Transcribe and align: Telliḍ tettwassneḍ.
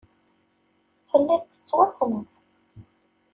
Telliḍ 1.09 1.43
tettwassneḍ. 1.45 2.31